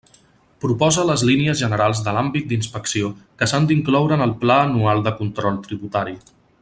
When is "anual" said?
4.71-5.05